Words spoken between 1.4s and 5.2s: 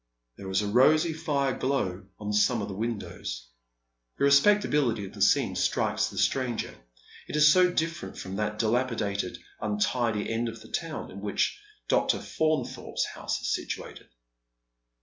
glow on some of the windows. The respectability of